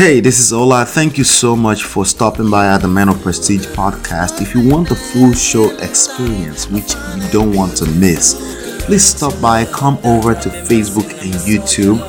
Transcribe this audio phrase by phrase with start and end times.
[0.00, 0.86] Hey, this is Ola.
[0.86, 4.40] Thank you so much for stopping by at the Man of Prestige podcast.
[4.40, 9.38] If you want the full show experience, which you don't want to miss, please stop
[9.42, 12.00] by, come over to Facebook and YouTube.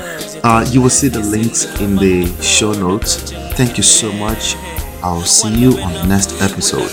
[0.41, 3.29] Uh, you will see the links in the show notes.
[3.57, 4.55] Thank you so much.
[5.03, 6.89] I'll see you on the next episode.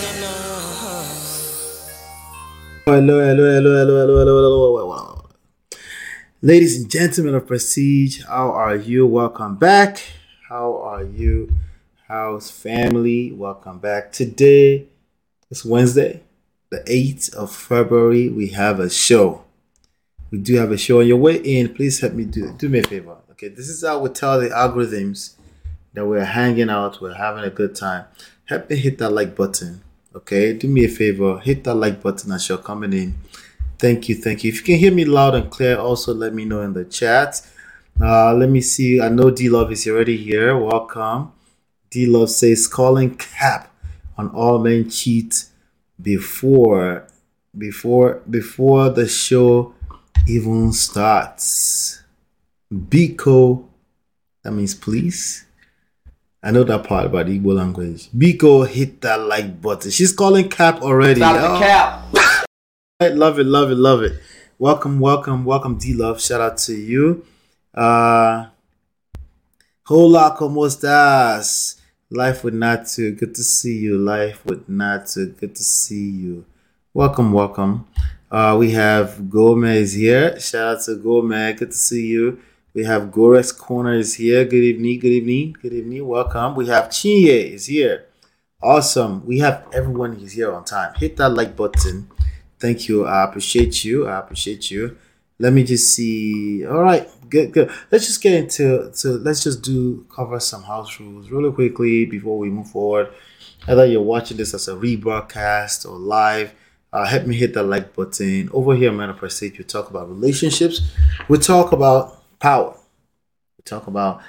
[2.87, 5.31] Hello, hello, hello, hello, hello, hello, hello, hello.
[6.43, 9.07] Ladies and gentlemen of Prestige, how are you?
[9.07, 10.03] Welcome back.
[10.49, 11.53] How are you?
[12.07, 13.33] How's family?
[13.33, 14.13] Welcome back.
[14.13, 14.87] Today
[15.51, 16.23] is Wednesday,
[16.71, 18.31] the 8th of February.
[18.31, 19.45] We have a show.
[20.31, 21.75] We do have a show on your way in.
[21.75, 23.19] Please help me do do me a favor.
[23.33, 25.35] Okay, this is how we tell the algorithms
[25.93, 28.07] that we're hanging out, we're having a good time.
[28.47, 29.83] Help me hit that like button.
[30.15, 33.19] Okay, do me a favor, hit that like button as you're coming in.
[33.79, 34.49] Thank you, thank you.
[34.49, 37.43] If you can hear me loud and clear, also let me know in the chat.
[38.01, 39.01] Uh, let me see.
[39.01, 40.57] I know D Love is already here.
[40.57, 41.33] Welcome.
[41.91, 43.73] D Love says calling cap
[44.17, 45.45] on all men cheat
[46.01, 47.07] before
[47.57, 49.75] before before the show
[50.29, 52.03] even starts.
[52.73, 53.65] Biko,
[54.45, 55.45] that means please.
[56.41, 58.11] I know that part about Igbo language.
[58.13, 59.91] Biko hit that like button.
[59.91, 61.21] She's calling cap already.
[61.21, 61.59] Stop the Oh.
[61.59, 62.45] cap.
[63.17, 64.21] Love it, love it, love it.
[64.59, 66.21] Welcome, welcome, welcome, D Love.
[66.21, 67.25] Shout out to you.
[67.79, 68.49] Uh
[69.87, 71.79] Hola, ¿cómo estás?
[72.11, 73.17] Life with Natu.
[73.17, 73.97] Good to see you.
[73.97, 75.39] Life with Natu.
[75.39, 76.45] Good to see you.
[76.93, 77.87] Welcome, welcome.
[78.33, 80.41] Uh, we have Gomez here.
[80.41, 81.57] Shout out to Gomez.
[81.57, 82.41] Good to see you.
[82.75, 84.45] We have Gorex Corner is here.
[84.45, 86.05] Good evening, good evening, good evening.
[86.05, 86.57] Welcome.
[86.57, 88.07] We have Chinye is here.
[88.61, 89.25] Awesome.
[89.25, 90.95] We have everyone who's here on time.
[90.97, 92.11] Hit that like button.
[92.59, 93.07] Thank you.
[93.07, 94.09] I appreciate you.
[94.09, 94.99] I appreciate you.
[95.39, 96.67] Let me just see.
[96.67, 97.71] All right, good, good.
[97.91, 102.39] Let's just get into to let's just do cover some house rules really quickly before
[102.39, 103.11] we move forward.
[103.67, 106.55] Either you're watching this as a rebroadcast or live,
[106.93, 108.49] uh, help me hit the like button.
[108.53, 110.81] Over here, Man of Prestige, we talk about relationships.
[111.29, 112.75] We talk about power.
[113.59, 114.23] We talk about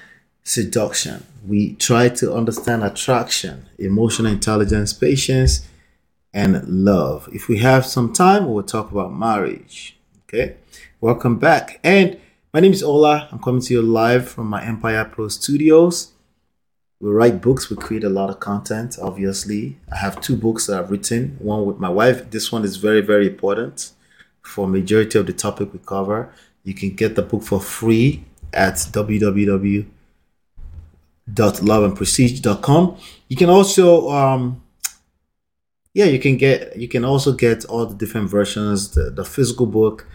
[0.43, 1.25] seduction.
[1.47, 5.67] We try to understand attraction, emotional intelligence, patience,
[6.33, 7.29] and love.
[7.31, 9.97] If we have some time, we'll talk about marriage.
[10.27, 10.57] Okay,
[11.01, 11.79] welcome back.
[11.83, 12.19] And
[12.53, 13.27] my name is Ola.
[13.31, 16.13] I'm coming to you live from my Empire Pro studios.
[16.99, 19.77] We write books, we create a lot of content, obviously.
[19.91, 22.29] I have two books that I've written, one with my wife.
[22.31, 23.91] This one is very, very important
[24.41, 26.33] for majority of the topic we cover.
[26.63, 29.85] You can get the book for free at www
[31.35, 32.97] loveandprestige.com.
[33.27, 34.63] You can also um
[35.93, 39.65] yeah, you can get you can also get all the different versions, the, the physical
[39.65, 40.07] book,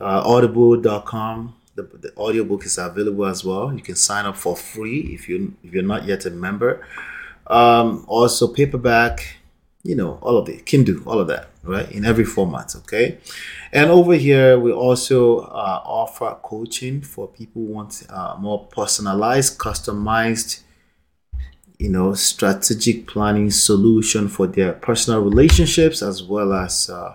[0.00, 1.54] uh, audible.com.
[1.76, 3.74] The, the audiobook is available as well.
[3.74, 6.86] You can sign up for free if you if you're not yet a member.
[7.46, 9.38] Um, also paperback,
[9.82, 11.90] you know, all of it, Kindle, all of that, right?
[11.92, 13.18] In every format, okay?
[13.72, 19.58] And over here, we also uh, offer coaching for people who want uh, more personalized,
[19.58, 20.62] customized,
[21.78, 27.14] you know, strategic planning solution for their personal relationships as well as uh,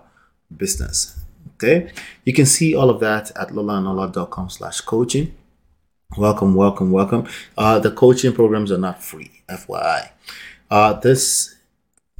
[0.55, 1.19] business.
[1.61, 1.91] Okay,
[2.23, 5.35] you can see all of that at lolaanola.com slash coaching.
[6.15, 7.27] Welcome, welcome, welcome.
[7.57, 10.07] Uh, the coaching programs are not free, FYI.
[10.71, 11.57] Uh, this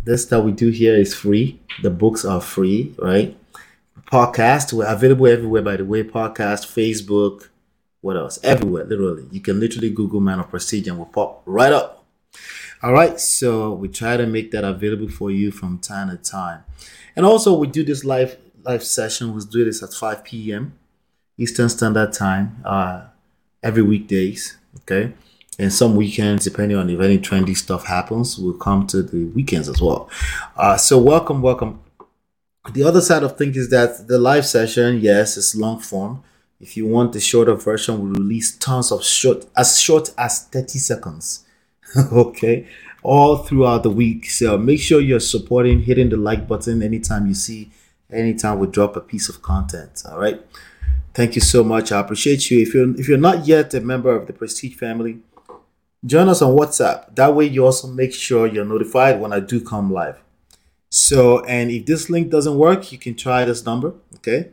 [0.04, 1.58] this that we do here is free.
[1.84, 3.38] The books are free, right?
[4.12, 6.04] Podcast, we're available everywhere, by the way.
[6.04, 7.48] Podcast, Facebook,
[8.02, 8.40] what else?
[8.44, 9.26] Everywhere, literally.
[9.32, 12.06] You can literally Google Man of Prestige and will pop right up.
[12.84, 16.66] All right, so we try to make that available for you from time to time.
[17.16, 19.34] And also, we do this live live session.
[19.34, 20.74] We do this at 5 p.m.
[21.38, 23.06] Eastern Standard Time uh,
[23.64, 24.58] every weekdays.
[24.82, 25.14] Okay,
[25.58, 29.68] and some weekends, depending on if any trendy stuff happens, we'll come to the weekends
[29.68, 30.10] as well.
[30.56, 31.82] Uh, so, welcome, welcome.
[32.72, 36.24] The other side of things is that the live session, yes, it's long form.
[36.60, 40.78] If you want the shorter version, we release tons of short, as short as 30
[40.78, 41.46] seconds.
[42.12, 42.68] okay,
[43.02, 44.30] all throughout the week.
[44.30, 47.72] So make sure you're supporting, hitting the like button anytime you see,
[48.12, 50.04] anytime we drop a piece of content.
[50.10, 50.42] All right.
[51.14, 51.92] Thank you so much.
[51.92, 52.62] I appreciate you.
[52.62, 55.20] If you're if you're not yet a member of the Prestige family,
[56.06, 57.16] join us on WhatsApp.
[57.16, 60.22] That way you also make sure you're notified when I do come live.
[60.92, 63.94] So, and if this link doesn't work, you can try this number.
[64.16, 64.50] Okay,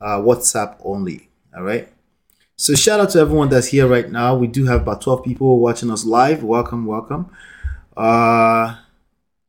[0.00, 1.28] uh, WhatsApp only.
[1.56, 1.88] All right.
[2.60, 4.34] So shout out to everyone that's here right now.
[4.34, 6.42] We do have about 12 people watching us live.
[6.42, 7.30] Welcome, welcome.
[7.96, 8.76] Uh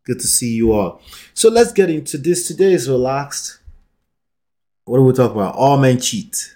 [0.09, 1.01] good to see you all.
[1.35, 2.47] So let's get into this.
[2.47, 3.59] Today is relaxed.
[4.85, 5.53] What do we talk about?
[5.55, 6.55] All men cheat.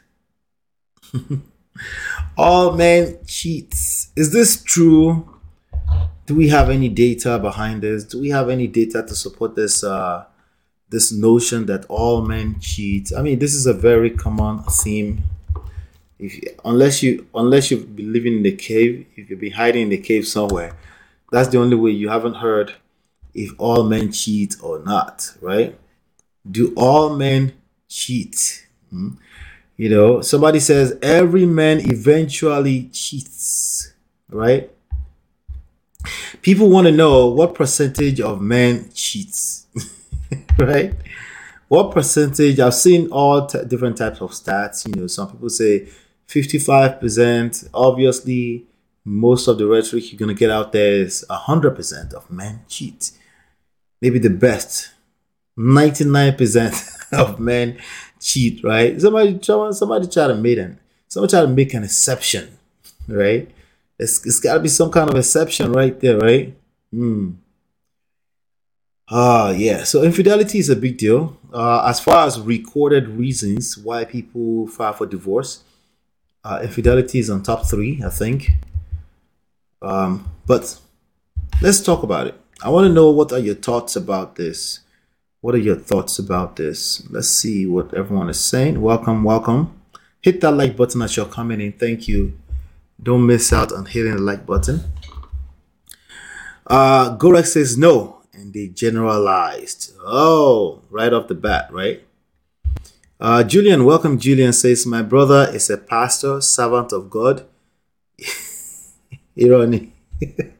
[2.37, 4.11] all men cheats.
[4.15, 5.29] Is this true
[6.25, 8.05] do we have any data behind this?
[8.05, 10.25] Do we have any data to support this uh,
[10.89, 13.11] this notion that all men cheat?
[13.15, 15.23] I mean, this is a very common theme.
[16.17, 19.89] If unless you unless you've been living in the cave, if you've been hiding in
[19.89, 20.75] the cave somewhere,
[21.31, 22.73] that's the only way you haven't heard
[23.33, 25.77] if all men cheat or not, right?
[26.49, 27.53] Do all men
[27.87, 28.67] cheat?
[28.89, 29.11] Hmm?
[29.75, 33.93] You know, somebody says every man eventually cheats,
[34.29, 34.69] right?
[36.41, 39.65] People want to know what percentage of men cheats,
[40.57, 40.93] right?
[41.69, 42.59] What percentage?
[42.59, 44.85] I've seen all t- different types of stats.
[44.87, 45.87] You know, some people say
[46.27, 47.69] 55%.
[47.73, 48.65] Obviously,
[49.05, 53.11] most of the rhetoric you're going to get out there is 100% of men cheat.
[54.03, 54.91] Maybe the best,
[55.57, 57.77] 99% of men
[58.19, 58.99] cheat, right?
[58.99, 60.77] Somebody, somebody try to make an,
[61.07, 62.57] somebody try to make an exception,
[63.07, 63.49] right?
[63.97, 66.53] It's, it's got to be some kind of exception right there, right?
[66.91, 67.35] Hmm.
[69.09, 69.85] Ah, yeah.
[69.85, 71.37] So infidelity is a big deal.
[71.53, 75.63] Uh, as far as recorded reasons why people file for divorce,
[76.43, 78.51] uh, infidelity is on top three, I think.
[79.81, 80.77] Um, but
[81.61, 82.42] let's talk about it.
[82.63, 84.79] I want to know what are your thoughts about this.
[85.41, 87.05] What are your thoughts about this?
[87.09, 88.79] Let's see what everyone is saying.
[88.79, 89.81] Welcome, welcome.
[90.21, 91.73] Hit that like button as you're coming in.
[91.73, 92.39] Thank you.
[93.01, 94.79] Don't miss out on hitting the like button.
[96.65, 99.91] Uh, Gorex says no, and they generalized.
[100.01, 102.07] Oh, right off the bat, right?
[103.19, 104.17] Uh, Julian, welcome.
[104.17, 107.45] Julian says, My brother is a pastor, servant of God.
[109.37, 109.91] Irony.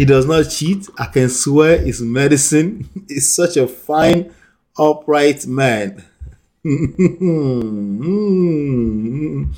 [0.00, 0.88] He does not cheat.
[0.98, 4.32] I can swear his medicine is such a fine,
[4.78, 6.02] upright man.
[6.64, 9.52] I'm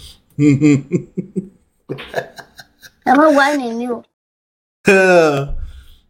[3.06, 4.04] whining you.
[4.84, 5.54] Uh,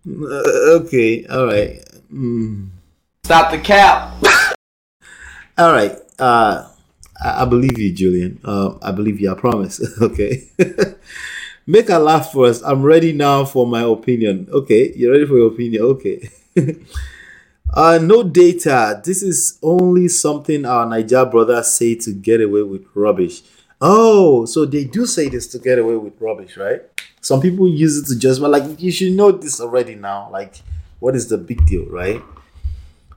[0.08, 1.84] okay, all right.
[2.10, 2.70] Mm.
[3.24, 4.14] Stop the cap.
[5.58, 5.94] all right.
[6.18, 6.70] Uh,
[7.22, 8.40] I, I believe you, Julian.
[8.42, 9.30] Uh, I believe you.
[9.30, 9.78] I promise.
[10.00, 10.48] okay.
[11.72, 12.62] Make a laugh first.
[12.66, 14.46] I'm ready now for my opinion.
[14.52, 15.82] Okay, you're ready for your opinion.
[15.84, 16.28] Okay.
[17.74, 19.00] uh, no data.
[19.02, 23.40] This is only something our Naija brothers say to get away with rubbish.
[23.80, 26.82] Oh, so they do say this to get away with rubbish, right?
[27.22, 30.28] Some people use it to just like you should know this already now.
[30.30, 30.56] Like,
[30.98, 32.20] what is the big deal, right?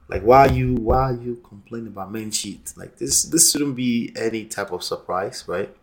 [0.08, 2.72] Like, why are you why you complaining about men cheat?
[2.78, 5.76] Like this this shouldn't be any type of surprise, right?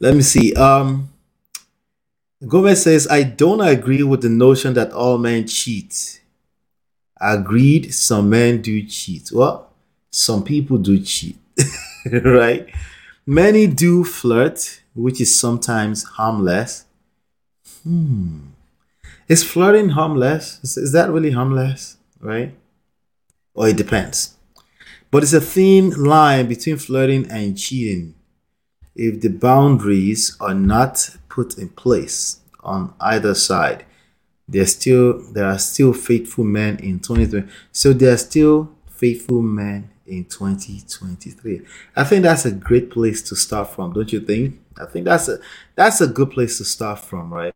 [0.00, 0.52] Let me see.
[0.54, 1.11] Um,
[2.46, 6.20] Gomez says, I don't agree with the notion that all men cheat.
[7.20, 9.30] Agreed, some men do cheat.
[9.32, 9.70] Well,
[10.10, 11.38] some people do cheat,
[12.24, 12.68] right?
[13.24, 16.84] Many do flirt, which is sometimes harmless.
[17.84, 18.38] Hmm.
[19.28, 20.58] Is flirting harmless?
[20.64, 22.54] Is, is that really harmless, right?
[23.54, 24.36] Or it depends.
[25.12, 28.14] But it's a thin line between flirting and cheating
[28.94, 33.84] if the boundaries are not put in place on either side
[34.48, 39.90] there's still there are still faithful men in 2020 so there are still faithful men
[40.06, 41.62] in 2023
[41.96, 44.58] i think that's a great place to start from don't you think?
[44.80, 45.38] I think that's a
[45.74, 47.54] that's a good place to start from right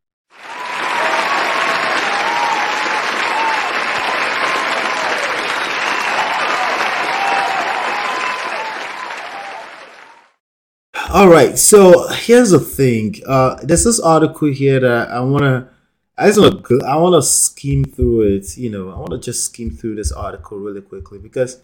[11.17, 13.23] All right, so here's the thing.
[13.27, 15.71] Uh, there's this article here that I wanna,
[16.19, 18.59] I just wanna, I wanna skim through it.
[18.59, 21.63] You know, I wanna just skim through this article really quickly because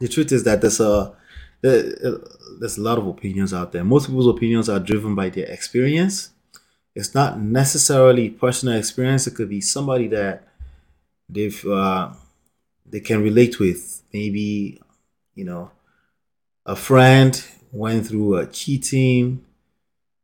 [0.00, 1.14] the truth is that there's a
[1.62, 3.84] there's a lot of opinions out there.
[3.84, 6.30] Most people's opinions are driven by their experience.
[6.96, 9.28] It's not necessarily personal experience.
[9.28, 10.48] It could be somebody that
[11.28, 12.12] they've uh,
[12.86, 14.02] they can relate with.
[14.12, 14.82] Maybe
[15.36, 15.70] you know
[16.64, 17.40] a friend
[17.72, 19.44] went through a cheating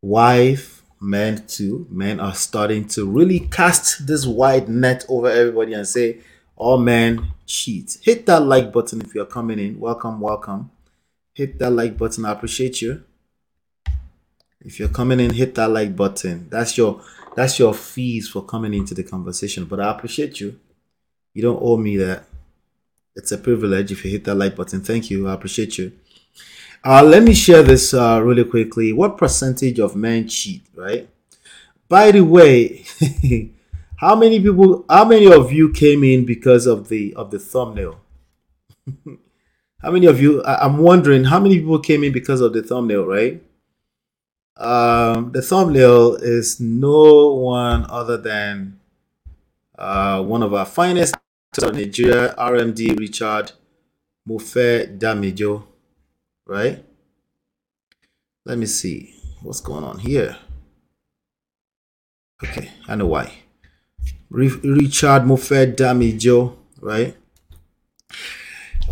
[0.01, 1.87] wife men too.
[1.91, 6.21] Men are starting to really cast this wide net over everybody and say
[6.57, 7.99] all men cheat.
[8.03, 9.81] Hit that like button if you're coming in.
[9.81, 10.71] Welcome welcome.
[11.35, 12.25] Hit that like button.
[12.25, 13.03] I appreciate you.
[14.61, 16.49] If you're coming in hit that like button.
[16.49, 17.03] That's your
[17.35, 19.65] that's your fees for coming into the conversation.
[19.65, 20.59] But i appreciate you.
[21.35, 22.25] You don't owe me that.
[23.17, 24.81] It's a privilege if you hit that like button.
[24.81, 25.29] Thank you.
[25.29, 25.93] I appreciate you
[26.85, 28.93] uh, let me share this uh, really quickly.
[28.93, 31.09] What percentage of men cheat, right?
[31.89, 32.85] By the way,
[33.97, 38.01] how many people, how many of you came in because of the of the thumbnail?
[39.83, 40.43] how many of you?
[40.43, 43.43] I, I'm wondering how many people came in because of the thumbnail, right?
[44.57, 48.79] Um, the thumbnail is no one other than
[49.79, 51.15] uh, one of our finest
[51.61, 53.53] Nigeria, RMD Richard
[54.29, 55.65] Mofe Damijo,
[56.47, 56.85] right?
[58.45, 60.37] Let me see what's going on here.
[62.43, 63.33] Okay, I know why.
[64.31, 67.17] Richard Mofe Damijo, right?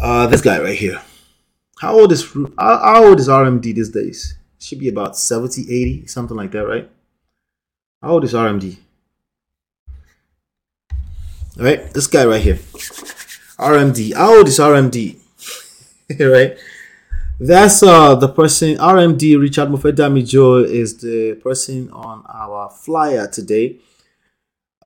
[0.00, 1.00] Uh, this guy right here.
[1.80, 4.36] How old is how old is RMD these days?
[4.58, 6.90] Should be about 70, 80, something like that, right?
[8.02, 8.76] How old is RMD?
[11.58, 12.56] All right, this guy right here.
[13.58, 14.14] RMD.
[14.14, 15.16] How old is RMD?
[16.20, 16.58] right?
[17.42, 23.78] That's uh the person RMD Richard Mofe Damijo is the person on our flyer today.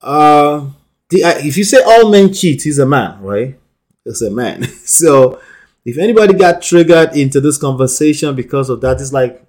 [0.00, 0.68] Uh
[1.10, 3.58] the, uh, if you say all men cheat, he's a man, right?
[4.06, 4.62] It's a man.
[4.84, 5.40] so
[5.84, 9.44] if anybody got triggered into this conversation because of that, it's like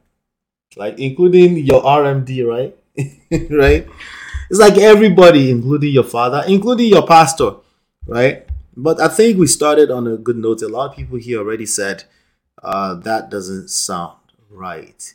[0.75, 2.75] like including your RMD, right?
[3.51, 3.87] right?
[4.49, 7.57] It's like everybody, including your father, including your pastor,
[8.07, 8.47] right?
[8.75, 10.63] But I think we started on a good note.
[10.63, 12.05] A lot of people here already said
[12.63, 14.17] uh, that doesn't sound
[14.49, 15.13] right.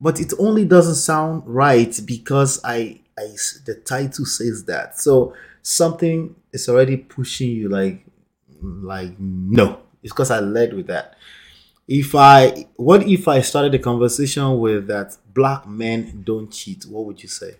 [0.00, 3.34] But it only doesn't sound right because I, I
[3.66, 4.98] the title says that.
[4.98, 8.04] So something is already pushing you like
[8.62, 9.80] like no.
[10.02, 11.16] It's because I led with that.
[11.88, 17.04] If I what if I started a conversation with that black men don't cheat, what
[17.06, 17.56] would you say?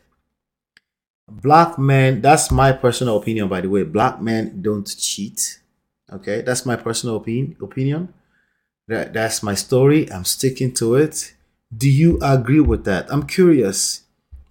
[1.30, 3.82] Black men, that's my personal opinion by the way.
[3.82, 5.60] Black men don't cheat.
[6.10, 8.14] Okay, that's my personal opinion opinion.
[8.88, 10.10] That, that's my story.
[10.10, 11.34] I'm sticking to it.
[11.76, 13.06] Do you agree with that?
[13.12, 14.02] I'm curious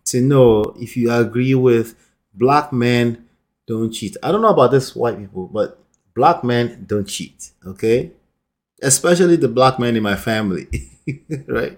[0.05, 1.95] to know if you agree with
[2.33, 3.25] black men
[3.65, 4.15] don't cheat.
[4.21, 5.79] I don't know about this white people, but
[6.15, 7.51] black men don't cheat.
[7.65, 8.11] Okay,
[8.81, 10.67] especially the black men in my family.
[11.47, 11.75] right?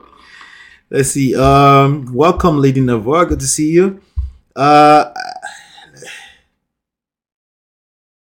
[0.89, 1.35] Let's see.
[1.35, 3.25] Um, welcome, Lady Navarre.
[3.27, 4.01] Good to see you.
[4.53, 5.13] Uh,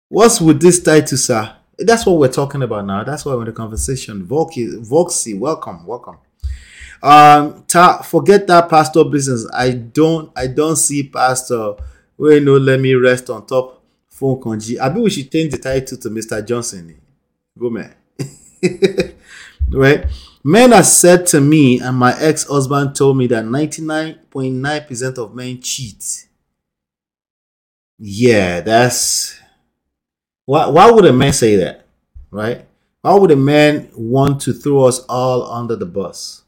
[0.09, 1.56] what's with this title, sir?
[1.79, 3.03] That's what we're talking about now.
[3.03, 4.25] That's why we're in the conversation.
[4.25, 6.17] Volky, Voxy, welcome, welcome.
[7.03, 9.47] Um, ta, forget that pastor business.
[9.53, 11.75] I don't, I don't see pastor.
[12.17, 13.83] Wait, no, let me rest on top.
[14.09, 14.79] Phone conji.
[14.79, 16.43] I bet we should change the title to Mr.
[16.45, 16.99] Johnson.
[17.57, 17.93] Go man.
[19.71, 20.07] right?
[20.43, 26.27] Men have said to me, and my ex-husband told me that 99.9% of men cheat.
[27.99, 29.39] Yeah, that's
[30.47, 31.85] why, why would a man say that?
[32.31, 32.65] Right?
[33.01, 36.43] Why would a man want to throw us all under the bus?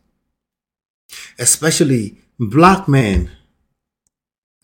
[1.38, 3.30] Especially black men.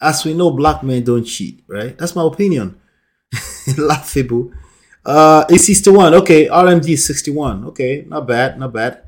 [0.01, 1.97] As we know, black men don't cheat, right?
[1.97, 2.79] That's my opinion.
[3.77, 4.53] Laughable.
[5.05, 6.13] Uh, it's 61.
[6.13, 7.65] Okay, RMD is 61.
[7.65, 9.03] Okay, not bad, not bad.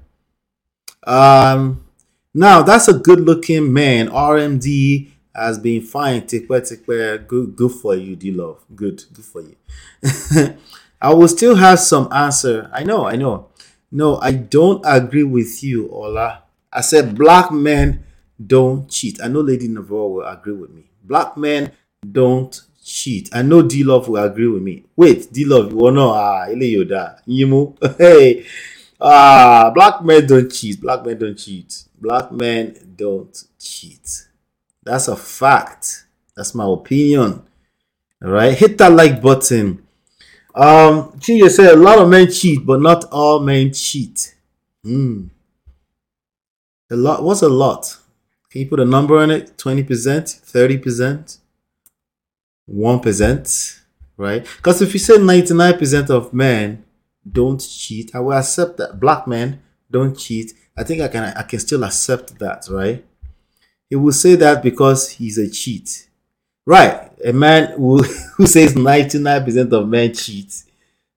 [1.06, 1.86] Um,
[2.34, 4.10] now that's a good looking man.
[4.10, 6.22] RMD has been fine.
[6.22, 8.64] Tikwe, good, good for you, D love.
[8.76, 9.56] Good, good for you.
[11.02, 12.70] I will still have some answer.
[12.74, 13.50] I know, I know.
[13.92, 16.44] No, I don't agree with you, Ola.
[16.74, 18.04] I said black men
[18.46, 19.20] don't cheat.
[19.24, 20.90] I know Lady Navarre will agree with me.
[21.04, 21.72] Black men
[22.12, 23.30] don't cheat.
[23.34, 24.84] I know D Love will agree with me.
[24.96, 27.78] Wait, D Love, you know, ah, Yoda, Yimu.
[27.98, 28.46] Hey,
[29.00, 30.80] ah, black men don't cheat.
[30.82, 31.84] Black men don't cheat.
[32.00, 34.27] Black men don't cheat.
[34.88, 36.06] That's a fact.
[36.36, 37.44] That's my opinion.
[38.24, 39.86] All right, hit that like button.
[40.56, 44.34] Um, Chinja said a lot of men cheat, but not all men cheat.
[44.84, 45.28] Hmm.
[46.90, 47.22] A lot.
[47.22, 47.98] What's a lot?
[48.50, 49.58] Can you put a number on it?
[49.58, 51.38] Twenty percent, thirty percent,
[52.66, 53.82] one percent,
[54.16, 54.48] right?
[54.58, 56.86] Because if you say ninety-nine percent of men
[57.30, 59.00] don't cheat, I will accept that.
[59.00, 60.54] Black men don't cheat.
[60.78, 61.24] I think I can.
[61.24, 63.06] I can still accept that, right?
[63.90, 66.10] He will say that because he's a cheat.
[66.66, 67.12] Right.
[67.24, 68.04] A man who,
[68.38, 70.64] who says 99% of men cheat.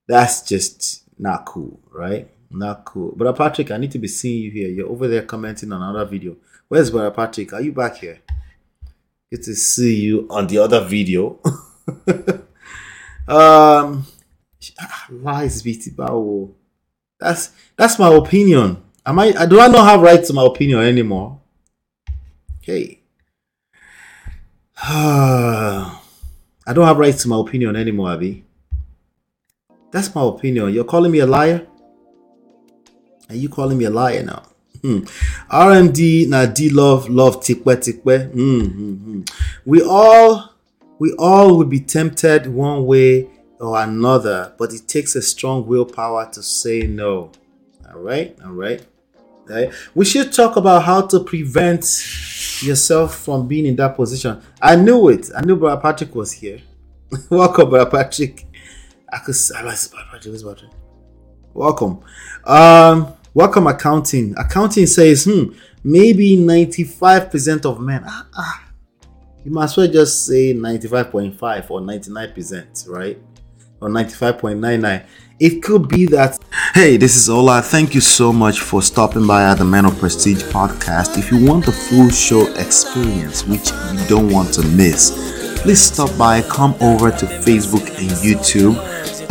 [0.06, 2.28] That's just not cool, right?
[2.50, 3.12] Not cool.
[3.12, 4.68] Brother Patrick, I need to be seeing you here.
[4.68, 6.36] You're over there commenting on another video.
[6.68, 7.52] Where's Brother Patrick?
[7.52, 8.18] Are you back here?
[9.30, 11.38] Good to see you on the other video.
[13.28, 14.06] um
[15.10, 15.92] lies BT.
[17.18, 18.82] That's that's my opinion.
[19.06, 21.39] Am I do I not have right to my opinion anymore?
[22.62, 23.00] Okay.
[24.83, 28.45] I don't have rights to my opinion anymore, Abby.
[29.90, 30.73] That's my opinion.
[30.73, 31.67] You're calling me a liar?
[33.29, 34.43] Are you calling me a liar now?
[34.83, 35.00] Hmm.
[35.50, 38.33] RMD na D love love tikwe tikwe.
[38.33, 39.21] Hmm, hmm, hmm.
[39.67, 40.55] We all
[40.99, 46.31] we all would be tempted one way or another, but it takes a strong willpower
[46.33, 47.31] to say no.
[47.93, 48.83] All right, all right.
[49.50, 49.73] Right?
[49.95, 51.85] We should talk about how to prevent
[52.62, 54.40] yourself from being in that position.
[54.62, 55.30] I knew it.
[55.37, 56.61] I knew Brother Patrick was here.
[57.30, 58.47] Welcome, Brother Patrick.
[59.12, 60.33] I could I like Brother Patrick.
[60.33, 60.71] Where's Patrick?
[61.52, 62.00] Welcome.
[62.45, 64.35] Um, welcome accounting.
[64.38, 65.52] Accounting says, hmm,
[65.83, 68.04] maybe 95% of men.
[68.07, 68.64] Ah, ah.
[69.45, 73.19] You might as well just say 95.5 or 99%, right?
[73.80, 75.04] Or 95.99.
[75.40, 76.38] It could be that.
[76.75, 77.62] Hey, this is Ola.
[77.62, 81.16] Thank you so much for stopping by at the Man of Prestige podcast.
[81.16, 86.16] If you want the full show experience, which you don't want to miss, please stop
[86.18, 88.76] by, come over to Facebook and YouTube.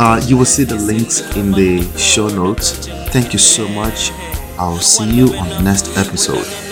[0.00, 2.88] Uh, you will see the links in the show notes.
[3.10, 4.10] Thank you so much.
[4.58, 6.69] I'll see you on the next episode.